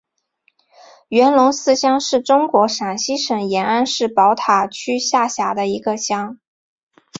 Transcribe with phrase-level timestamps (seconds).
[1.09, 6.39] 元龙寺乡是中国陕西省延安市宝塔区下辖的一个乡。